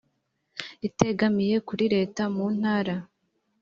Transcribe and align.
itegamiye 0.87 1.55
kuri 1.67 1.85
leta 1.95 2.23
mu 2.35 2.45
ntara 2.57 2.95